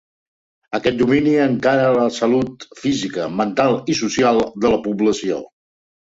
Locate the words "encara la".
1.43-2.05